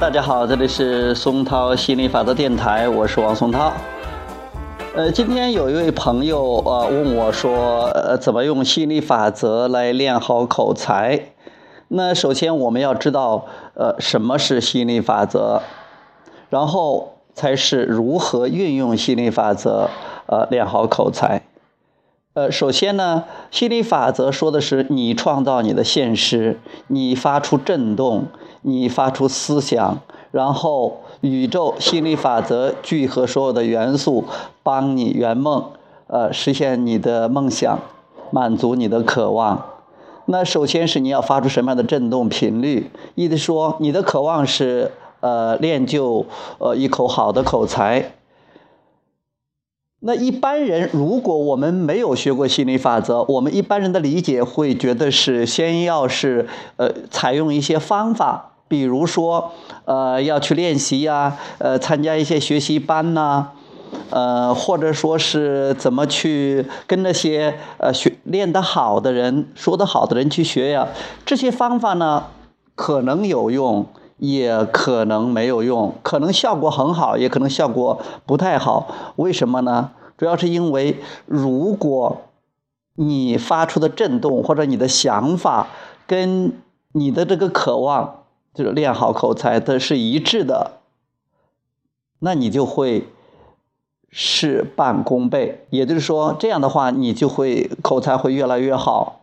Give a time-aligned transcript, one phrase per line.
[0.00, 3.72] 大家好，这里是松涛心理法则电台，我是王松涛。
[4.92, 11.26] 呃，今天有一位朋友呃问我说，呃，怎么用心理法则来练好口才？
[11.86, 15.62] 那首先我们要知道，呃，什么是心理法则，
[16.50, 19.88] 然后才是如何运用心理法则，
[20.26, 21.42] 呃，练好口才。
[22.34, 28.26] 呃，首先呢，心理法则说的是你创造你的现实，你发出震动，
[28.62, 31.00] 你发出思想，然后。
[31.20, 34.24] 宇宙心理法则聚合所有的元素，
[34.62, 35.70] 帮你圆梦，
[36.06, 37.78] 呃，实现你的梦想，
[38.30, 39.64] 满足你的渴望。
[40.26, 42.90] 那首先是你要发出什么样的振动频率？
[43.14, 46.26] 意思说，你的渴望是呃练就
[46.58, 48.12] 呃一口好的口才。
[50.06, 58.50] 那一般人，如果我们没有学过心理法则，我们一般人的理解会觉得是先要是呃采用一些方法。
[58.68, 59.52] 比如说，
[59.86, 63.48] 呃，要去练习呀，呃，参加一些学习班呐，
[64.10, 70.88] 呃，或者说是怎么去跟那些呃学练得好的人、说得好的人去学呀？
[71.24, 72.24] 这些方法呢，
[72.74, 78.88] 可能有用，也可能没有用，可能效果很好，也可能效果不太好。
[79.16, 79.90] 为什么呢？
[80.16, 82.22] 主要是因为，如果
[82.94, 85.68] 你发出的震动或者你的想法
[86.06, 86.52] 跟
[86.92, 88.20] 你的这个渴望。
[88.54, 90.78] 就是练好口才的是一致的，
[92.20, 93.08] 那你就会
[94.08, 95.66] 事半功倍。
[95.70, 99.22] 也就是说，这样的话，你就会口才会越来越好。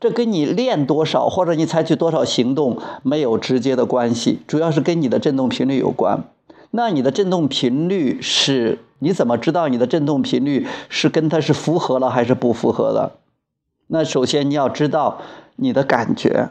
[0.00, 6.24] 这跟你练多少或者你采取多少行动没有直接的关系，主要是跟你的振动频率有关。
[6.72, 8.80] 那你的振动频率是？
[8.98, 13.12] 你怎么知道你的振动频率是跟它是符合了还是不符合的？
[13.86, 15.22] 那首先你要知道
[15.56, 16.50] 你的感觉。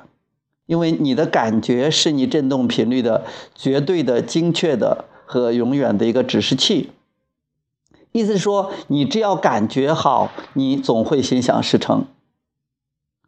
[0.68, 6.92] 因为你的感觉是你振动频率的绝对的精确的和永远的一个指示器，
[8.14, 12.06] 意思是说，你只要感觉好，你总会心想事成，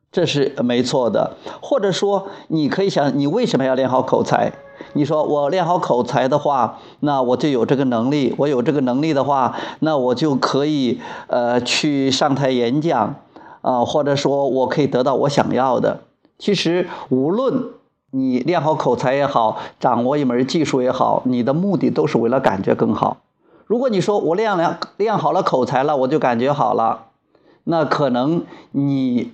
[0.10, 1.36] 这是没错的。
[1.62, 4.54] 或者说，你可以想，你为什么要练好口才？
[4.94, 13.16] 你说我练好口才的话，那我就有这个能力，我有这个能力的话，那我就可以呃去上台演讲
[13.62, 16.02] 啊，或者说我可以得到我想要的。
[16.38, 17.70] 其实，无论
[18.12, 23.18] 你练好口才也好，掌握一门技术也好，你的目的都是为了感觉更好。
[23.66, 27.06] 如果你说我练了练好了口才了，我就感觉好了，
[27.64, 29.32] 那可能你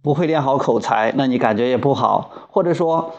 [0.00, 2.30] 不会练好口才，那你感觉也不好。
[2.50, 3.10] 或者说，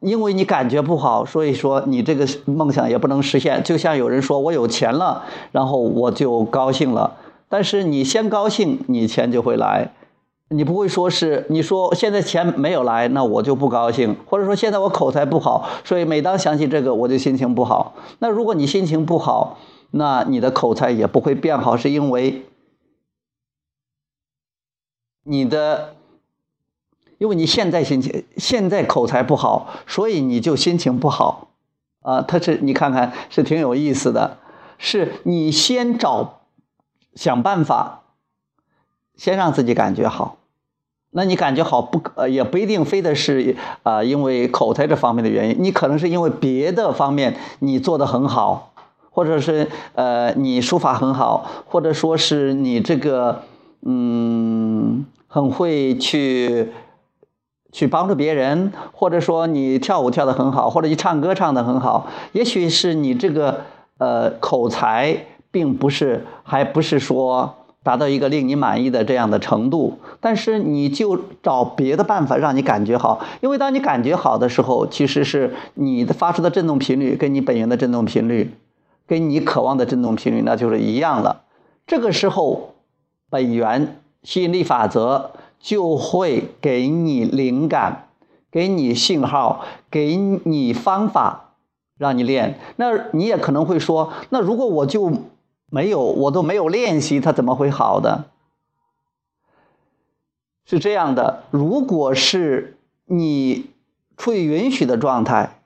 [0.00, 3.62] 因为你感觉不好，所以说你这个梦想也不能实现。
[3.62, 7.16] 就像有人说我有钱了，然后我就高兴了，
[7.48, 9.92] 但是你先高兴，你钱就会来。
[10.52, 17.94] 你不会说是你说现在钱没有来，那我就不高兴，或者说现在我口才不好，所以每当想起这个我就心情不好。
[18.18, 19.58] 那如果你心情不好，
[19.92, 22.42] 那你的口才也不会变好，是因为
[25.22, 25.94] 你的，
[27.20, 31.48] 因为你现在心情现在口才不好，所以你就心情不好
[32.00, 32.22] 啊。
[32.22, 34.38] 他是你看看是挺有意思的，
[34.78, 36.40] 是你先找
[37.14, 38.04] 想办法，
[39.16, 40.38] 先让自己感觉好。
[41.10, 42.00] 那你感觉好不？
[42.14, 48.72] 呃，也不一定非得是啊，因为口才这方面的原因，你可能是因为别的方面你做的很好，
[49.10, 53.42] 或者是呃你书法很好，或者说是你这个
[53.82, 56.72] 嗯很会去
[57.72, 63.62] 去帮助别人，或者说你跳舞跳的很好，或者你唱歌唱的很好，也许是你这个
[63.98, 67.54] 呃口才并不是，还不是说。
[67.82, 78.50] 达到一个令你满意的这样的程度，但是你就找别的办法让你感觉好，因为当你感觉好的时候，其实是你的发出的振动频率跟你本源的振动频率，
[79.06, 81.44] 跟你渴望的振动频率那就是一样了。
[81.86, 82.74] 这个时候，
[83.30, 85.30] 本源吸引力法则
[85.60, 88.08] 就会给你灵感，
[88.50, 91.54] 给你信号，给你方法
[91.96, 92.58] 让你练。
[92.76, 95.12] 那你也可能会说，那如果我就。
[95.72, 98.24] 没有，我都没有练习，它怎么会好的？
[100.64, 103.70] 是这样的，如果是你
[104.16, 105.59] 处于允许的状态，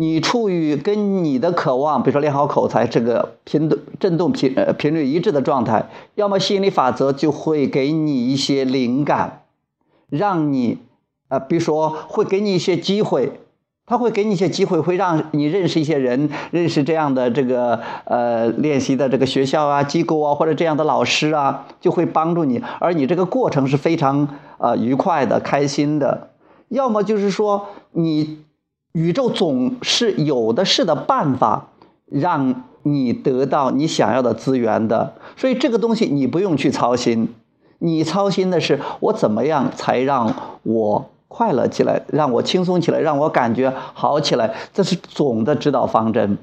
[0.00, 9.42] 你处于跟你的渴望，比如说练好口才这个频度振动频呃频率一致的状态，要么吸引力法则就会给你一些灵感，
[10.08, 10.78] 让你
[11.28, 13.40] 呃，比如说会给你一些机会。
[13.90, 22.62] 他会给你一些机会，会让你认识一些人，认识这样的这个呃练习的这个学校啊、机构啊，或者这样的老师啊，就会帮助你。
[22.80, 24.28] 而你这个过程是非常
[24.58, 26.28] 呃愉快的、开心的。
[26.68, 28.44] 要么就是说你
[28.98, 31.68] 宇宙总是有的是的办法，
[32.06, 35.14] 让你得到你想要的资源的。
[35.36, 37.32] 所以这个东西你不用去操心，
[37.78, 40.34] 你操心的是我怎么样才让
[40.64, 44.56] 我快乐起来，让我轻松起来，让我感觉好起来。
[44.74, 46.36] 这是总的指导方针。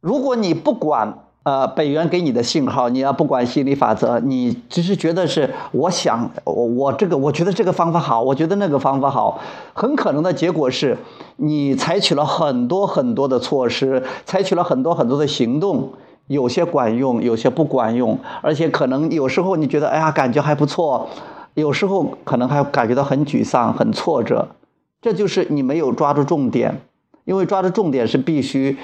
[0.00, 1.25] 如果你不管。
[1.46, 9.40] 呃，北元给你的信号，你要不管心理法则，你只是觉得是我想我我这个，我觉得这个方法好，我觉得那个方法好，
[9.72, 10.98] 很可能的结果是，
[11.36, 15.92] 你采取了很多很多的措施，采取了很多很多的行动，
[16.26, 21.08] 有些管用，有些不管用，而且可能有时候你觉得哎呀感觉还不错，
[21.54, 24.48] 有时候可能还感觉到很沮丧、很挫折，
[25.00, 26.80] 这就是你没有抓住重点，
[27.24, 28.76] 因为抓住重点是必须。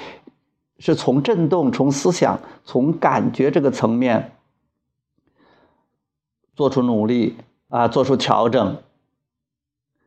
[0.79, 4.35] 是从震动、从思想、从感觉这个层面
[6.55, 7.37] 做出努力
[7.69, 8.77] 啊，做出调整。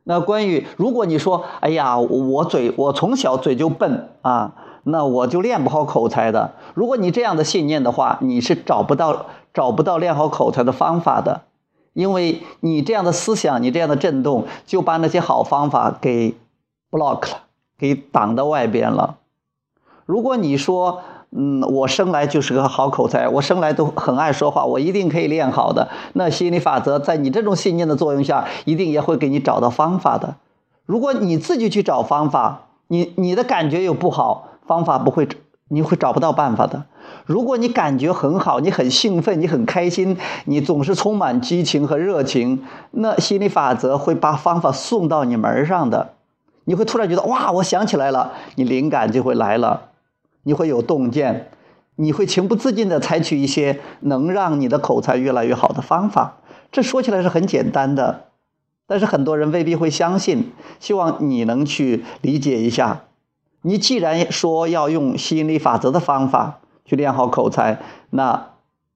[0.03, 4.53] 那关于如果你说，哎呀，我嘴我从小嘴就笨啊，
[4.83, 6.53] 那我就练不好口才的。
[6.75, 11.41] 如果你这样的信念的话，你是找不到找不到练好口才的方法的，
[11.91, 16.37] 因为你这样的思想，你这样的震动，就把那些好方法给
[16.89, 17.41] block 了，
[17.77, 19.17] 给挡到外边了。
[20.07, 21.01] 如果你说，
[21.31, 25.89] 嗯，我生来就是个好口才，我生来都很爱说话，我一定可以练好的。
[26.13, 30.35] 那心理法则在你这种信念的作用下，一定也会给你找到方法的。
[30.85, 35.27] 如果你自己去找方法，你你的感觉又不好，方法不会，
[35.67, 36.85] 你会找不到办法的。
[37.25, 46.13] 如果你感觉很好，你很兴奋，你很开心，你总是充满激情和热情，那心理法则会把方法送到你门上的。
[46.63, 49.81] 你会突然觉得哇，我想起来了，你灵感就会来了。
[50.47, 51.49] 你会有洞见，
[51.97, 56.37] 你会情不自禁地采取一些能让你的口才越来越好的方法。
[56.71, 58.27] 这说起来是很简单的，
[58.87, 60.53] 但是很多人未必会相信。
[60.79, 63.01] 希望你能去理解一下。
[63.63, 67.79] 你既然说要用吸引力法则的方法去练好口才，
[68.11, 68.51] 那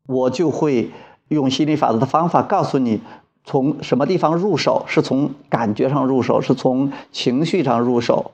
[0.08, 0.92] 我就会
[1.28, 3.02] 用吸引力法则的方法告诉你，
[3.44, 8.32] 从什么地方入手，是从感觉上入手，是从情绪上入手。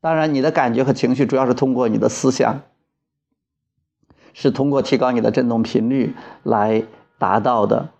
[0.00, 2.62] 当然，你的感觉和情绪主要是通过你的思想，
[4.32, 6.84] 是通过提高你的振动频率来
[7.18, 7.90] 达到的。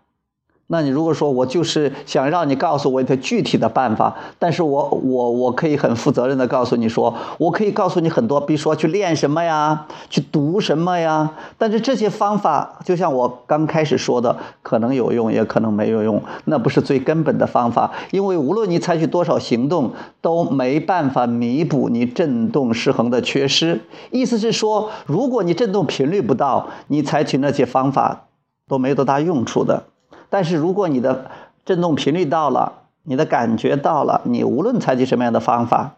[0.72, 11.28] 那你如果说我就是想让你告诉我一个具体的办法，但是我我我可以很负责任的告诉你说，我可以告诉你很多，比如说去练什么呀，去读什么呀。
[11.58, 19.90] 但是这些方法，就像我刚开始说的，可能有用，也可能没有用，那不是最根本的方法，因为无论你采取多少行动，
[20.20, 23.80] 都没办法弥补你振动失衡的缺失。
[24.12, 28.26] 意思是说，如果你振动频率不到，你采取那些方法
[28.68, 29.82] 都没多大用处的。
[30.30, 31.30] 但是如果你的
[31.66, 32.72] 振动频率到了，
[33.02, 35.96] 你的感觉到了，你无论采取什么样的方法，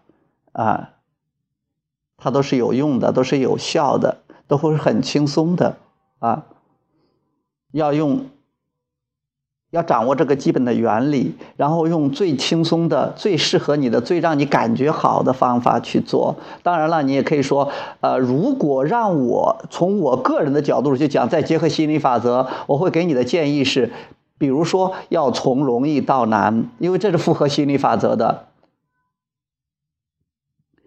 [0.53, 0.91] 啊，
[2.17, 5.77] 它都是有用的，都是有效的，都会很轻松的
[6.19, 6.45] 啊。
[7.73, 8.27] 要用，
[9.71, 16.37] 要掌握这个基本的原理，然后用最轻松的、最适合你的、最让你感觉好的方法去做。
[16.63, 17.71] 当然了，你也可以说，
[18.01, 23.91] 呃，如果让我从我个人的角度去讲，再结合心理法则，我会给你的建议是。
[24.43, 28.47] 比如说，要从容易到难，因为这是符合心理法则的。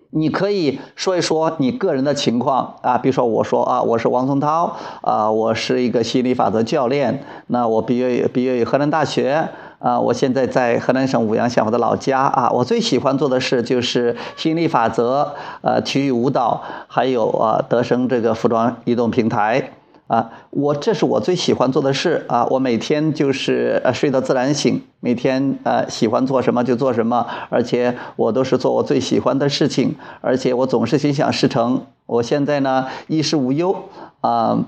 [0.10, 7.24] 你可以说一说你个人的情况啊，比如说我说啊，我是王松涛啊，我是一个心理法则教练。
[7.48, 9.48] 那我毕业于毕业于河南大学
[9.80, 19.72] 啊，我现在在河南省舞阳县我的老家啊，我最喜欢做的事就是心理法则、呃体育舞蹈，还有啊德生这个服装移动平台。
[20.08, 22.46] 啊，我这是我最喜欢做的事啊！
[22.52, 31.88] 我每天就是呃睡到自然醒，每天呃喜欢做什么就做什么，而且我都是做我最喜欢的事情，而且我总是心想事成。
[32.06, 33.76] 我现在呢衣食无忧
[34.22, 34.66] 啊，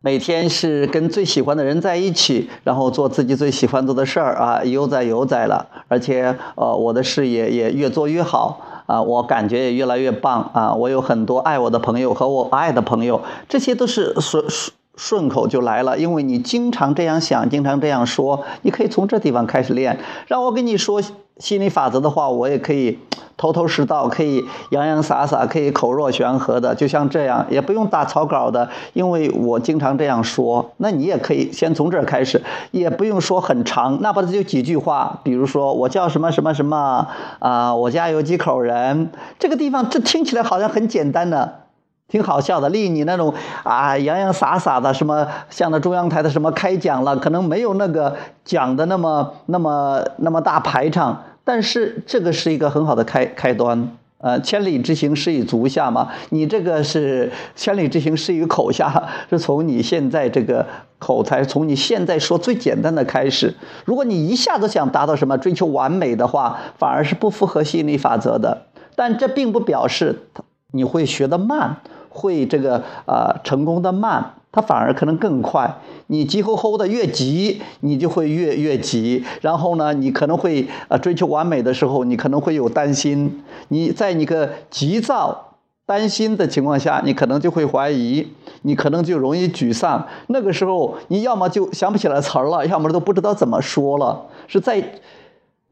[0.00, 8.73] 每天是跟最喜欢的人在一起，然后做自己最喜欢做的事儿啊，悠哉悠哉了，而且呃我的事业也越做越好。
[8.86, 10.74] 啊，我感觉也越来越棒啊！
[10.74, 19.98] 我有很多爱我的朋友和我爱的朋友，这些都是顺顺顺口就来了，因为你经常这样想，经常这样说，你可以从这地方开始练。
[20.26, 21.02] 让我跟你说。
[21.38, 22.98] 心理法则的话，我也可以
[23.36, 30.70] 头头是道，可以洋洋洒洒，可以口若悬河的，就像这样，也不用打草稿的，因为我经常这样说。
[30.76, 37.08] 那你也可以先从这儿开始，也不用说很长，哪怕就几句话，比如说我叫什么什么什么
[37.40, 39.10] 啊，我家有几口人，
[39.40, 41.63] 这个地方这听起来好像很简单的。
[42.08, 43.32] 挺好笑的，离你那种
[43.62, 53.96] 啊洋洋洒洒的什么，像那中央台的什么开讲了，可能没有那个讲的那么那么那么大排场，但是这个是一个很好的开开端。
[54.18, 56.08] 呃，千里之行，始于足下嘛。
[56.30, 60.64] 你这个是千里之行，始于口下， 是从你现在这个
[60.98, 63.54] 口才，从你现在说最简单的开始。
[63.84, 68.62] 如果你一下子想达到什么追求完美的话，反而是不符合吸引力法则的。
[68.96, 70.22] 但这并不表示
[70.70, 71.76] 你会学得慢，
[72.14, 74.34] 会这个呃成功的慢。
[74.56, 75.68] 它反而可能更快。
[76.06, 79.24] 你急吼吼的越急，你就会越越急。
[79.40, 83.42] 然后呢，你可能会呃追求完美的时候，你可能会有担心。
[83.66, 85.56] 你在你个急躁、
[85.86, 88.28] 担心的情况下，你可能就会怀疑，
[88.62, 90.06] 你可能就容易沮丧。
[90.28, 94.26] 那个时候，你要么就想不起来词儿了，要么都不知道怎么说了。
[94.46, 95.00] 是在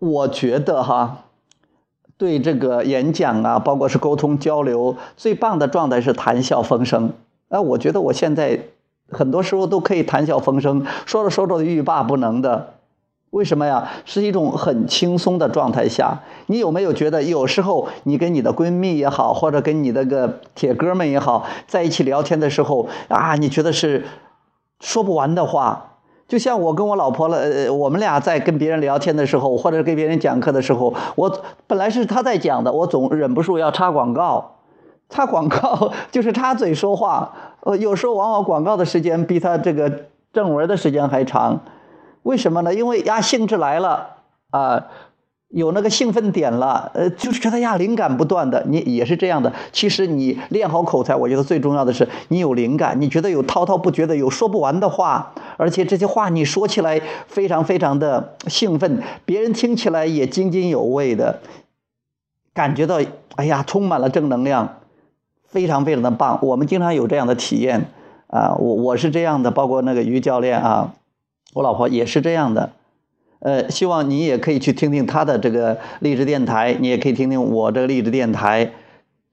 [0.00, 1.26] 我觉得哈，
[2.22, 7.12] 对这个演讲啊，包括是沟通交流，最棒的状态是谈笑风生。
[7.48, 8.60] 哎，我觉得我现在
[9.08, 12.74] 很多时候都可以谈笑风生，说着说着欲罢不能的。
[13.30, 13.88] 为什么呀？
[14.04, 16.20] 是一种很轻松的状态下。
[16.46, 24.04] 你有没有觉得，有时候你跟你的闺蜜也好，或者跟你那个铁哥们也好，在一起聊天的时候啊，你觉得是
[24.78, 25.91] 说不完的话？
[26.32, 31.30] 就像我跟我老婆了，呃，我们俩在跟别人聊天的时候，或者跟别人讲课的时候，我
[31.66, 34.52] 本来是他在讲的，我总忍不住要插广告。
[35.10, 39.92] 插广告 就是插嘴说话，呃，有时候往往广告的时间比他这个
[40.32, 41.60] 正文的时间还长，
[42.22, 42.74] 为什么呢？
[42.74, 44.08] 因为呀，兴致来了
[44.52, 44.86] 啊，
[45.52, 48.64] 有那个兴奋点了，呃，就是觉得呀，灵感不断的。
[48.66, 49.52] 你也是这样的。
[49.70, 61.40] 其实你练好口才，我觉得最重要的是你有灵感，你觉得有滔滔不绝的、有说不完的话，而且这些话你说起来非常非常的兴奋，别人听起来也津津有味的，
[62.52, 63.00] 感觉到
[63.36, 64.76] 哎呀，充满了正能量。
[65.44, 67.90] 非常非常的棒，我们经常有这样的体验
[68.28, 70.94] 啊，我我是这样的，包括那个于教练啊，
[71.52, 72.72] 我老婆也是这样的，
[73.44, 78.70] 呃，希望你也可以去听听他的这个励志电台，你也可以听听我这个励志电台，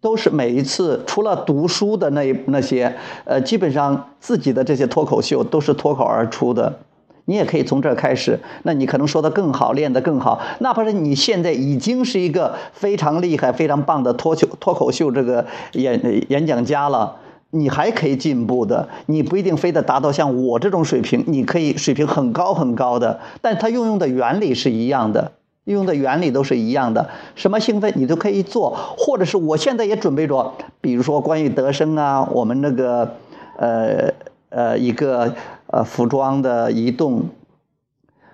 [0.02, 6.80] 都是每一次除了读书的那那些，呃，基本上自己的这些脱口秀都是脱口而出的。
[7.26, 10.42] 你也可以从这儿开始，那你可能说的更好，练得更好。
[10.62, 17.16] 哪怕是你现在已经是一个非常厉害、非常棒的脱口脱口秀这个演演讲家了，
[17.52, 18.90] 你还可以进步的。
[19.06, 23.20] 你不一定非得达到像我这种水平，你可以水平很高很高的。
[23.42, 25.32] 但它运用的原理是一样的，
[25.66, 27.10] 运用的原理都是一样的。
[27.36, 33.16] 什么兴奋你都可以做，或者是我现在也准备着，比如说关于德生啊，我们那个
[33.58, 34.14] 呃。
[34.52, 35.36] 呃，一个
[35.68, 37.30] 呃服装的移动，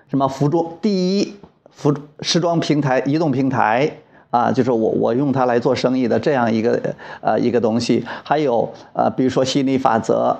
[0.08, 1.34] 什么服装第一
[1.70, 3.98] 服时装平台移动平台
[4.30, 6.80] 啊，就是我我用它来做生意的这样一个
[7.20, 8.04] 呃一个东西。
[8.24, 10.36] 还有呃，比如说吸引力法则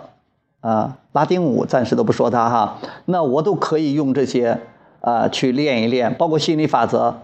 [0.61, 4.59] 啊，拉丁舞暂时都不说它哈，那我都可以用这些
[5.01, 7.17] 啊去练一练，包括吸引力法则。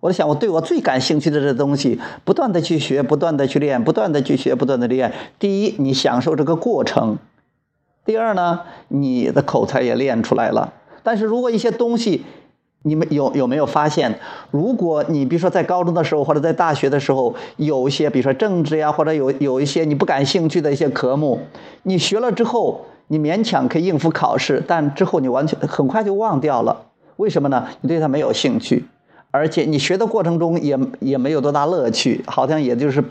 [0.00, 5.12] 我想，我对我最感兴趣的这东西，不断的去学，不断的去练，不断的去学，不断的练。
[5.38, 7.18] 第一，你享受这个过程。
[8.04, 10.72] 第二呢，你的口才也练出来了。
[11.04, 12.24] 但是如果一些东西，
[12.82, 14.18] 你们有有没有发现？
[14.50, 21.40] 如果你比如说在高中的时候或者在大学的时候，有一些比如说政治呀，或者有有一些你不感兴趣的一些科目，
[21.84, 26.86] 你学了之后，你勉强可以应付考试，但之后你完全很快就忘掉了。
[27.16, 27.68] 为什么呢？
[27.82, 28.84] 你对它没有兴趣，
[29.30, 33.04] 而且你学的过程中也也没有多大乐趣，好像也就是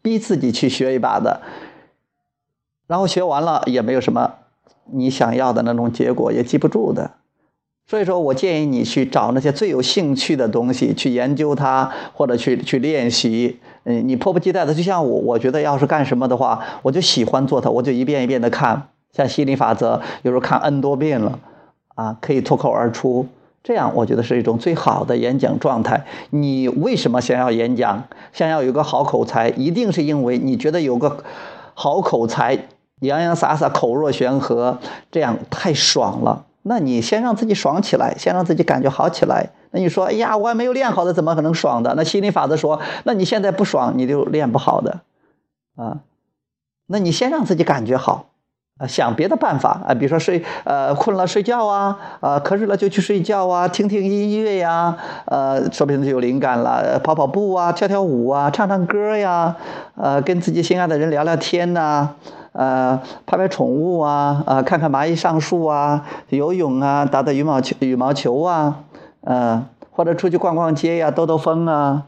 [0.00, 1.40] 逼自己去学一把的。
[2.86, 4.34] 然后学完了也没有什么
[4.92, 7.12] 你想要的那种结果，也记不住的。
[7.92, 13.58] 所以说我建议你去找那些最有兴趣的东西去研究它，或者去去练习。
[13.84, 18.88] 嗯，你迫不及待的，就像我，我觉得要是干什么的话，我就喜欢做它，我就一遍一遍的看。
[19.12, 21.38] 像心理法则，有时候看 N 多遍了，
[21.94, 23.26] 啊，可以脱口而出。
[23.62, 26.02] 这样我觉得是一种最好的演讲状态。
[26.30, 28.04] 你为什么想要演讲？
[28.32, 31.22] 想要有个好口才，一定是因为你觉得有个
[31.74, 32.58] 好口才。
[33.00, 34.78] 洋洋洒洒，口若悬河，
[35.10, 36.46] 这样太爽了。
[36.62, 39.50] 那你先让自己爽起来，先让自己感觉好起来。
[39.72, 41.94] 那你说，哎呀，我还没有练好的，怎么可能爽的？
[41.96, 45.00] 那心理法则说，那你现在不爽，你就练不好的，
[45.76, 45.98] 啊。
[46.86, 48.26] 那你先让自己感觉好，
[48.78, 57.00] 啊，想别的办法啊，比如说睡，呃，困了睡觉啊，啊，瞌睡了就去睡觉啊，听听音乐呀，呃，说不定就有灵感了。
[57.02, 59.56] 跑跑步啊，跳跳舞啊，唱唱歌呀，
[59.96, 62.10] 呃，跟自己心爱的人聊聊天呐。
[62.52, 68.80] 呃，拍拍宠物啊，呃，看看蚂蚁上树啊，游泳啊，打打羽毛球，羽毛球啊，
[69.22, 72.04] 呃，或者出去逛逛街呀，兜兜风啊，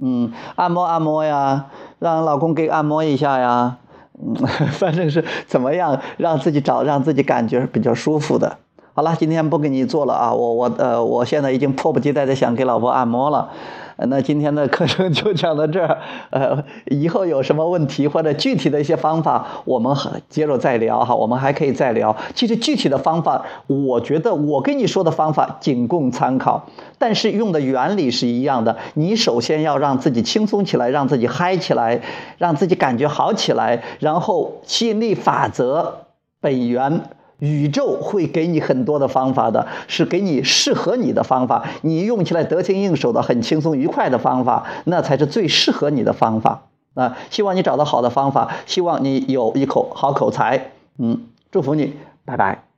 [0.00, 1.66] 嗯，按摩按摩呀，
[1.98, 3.78] 让老公给按摩一下呀，
[4.14, 4.34] 嗯，
[4.72, 8.58] 反正是怎么样让自己找让自己感觉比较舒服的。
[8.96, 13.50] 好了，今天不给你做了啊，我我呃，我现在已经迫不及待的想给老婆按摩了。
[13.98, 15.98] 那今天的课程就讲到这儿，
[16.32, 19.94] 呃，以后有什么问题或者具体的一些方法，我们
[20.30, 22.16] 接着再聊哈，我们还可以再聊。
[22.34, 26.66] 其实具体的方法，我觉得我跟你说的方法仅供参考，
[26.98, 28.74] 但是用的原理是一样的。
[28.94, 32.00] 你首先要让自己轻松起来，让自己嗨起来，
[32.38, 35.98] 让自己感觉好起来，然后吸引力法则
[36.40, 37.02] 本源。
[37.38, 46.62] 宇宙会给你很多的方法的，是给你适合你的方法，你用起来得心应手的、很轻松愉快的方法，那才是最适合你的方法
[46.94, 47.16] 啊！
[47.30, 52.75] 希望你找到好的方法，希望你有一口好口才，嗯，祝福你，拜拜。